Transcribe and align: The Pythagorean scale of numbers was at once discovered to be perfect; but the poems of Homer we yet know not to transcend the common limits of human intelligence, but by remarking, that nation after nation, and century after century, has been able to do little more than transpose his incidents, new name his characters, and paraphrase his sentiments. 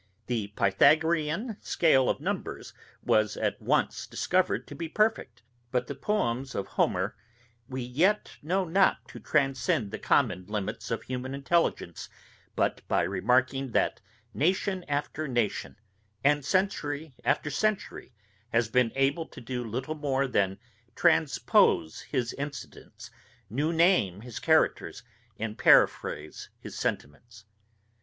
The 0.25 0.47
Pythagorean 0.55 1.57
scale 1.61 2.09
of 2.09 2.19
numbers 2.19 2.73
was 3.03 3.37
at 3.37 3.61
once 3.61 4.07
discovered 4.07 4.65
to 4.65 4.73
be 4.73 4.89
perfect; 4.89 5.43
but 5.71 5.85
the 5.85 5.93
poems 5.93 6.55
of 6.55 6.65
Homer 6.69 7.15
we 7.69 7.83
yet 7.83 8.35
know 8.41 8.65
not 8.65 9.07
to 9.09 9.19
transcend 9.19 9.91
the 9.91 9.99
common 9.99 10.47
limits 10.47 10.89
of 10.89 11.03
human 11.03 11.35
intelligence, 11.35 12.09
but 12.55 12.81
by 12.87 13.03
remarking, 13.03 13.73
that 13.73 14.01
nation 14.33 14.83
after 14.87 15.27
nation, 15.27 15.75
and 16.23 16.43
century 16.43 17.13
after 17.23 17.51
century, 17.51 18.11
has 18.49 18.69
been 18.69 18.91
able 18.95 19.27
to 19.27 19.39
do 19.39 19.63
little 19.63 19.93
more 19.93 20.27
than 20.27 20.57
transpose 20.95 22.01
his 22.01 22.33
incidents, 22.39 23.11
new 23.51 23.71
name 23.71 24.21
his 24.21 24.39
characters, 24.39 25.03
and 25.37 25.59
paraphrase 25.59 26.49
his 26.59 26.75
sentiments. 26.75 27.45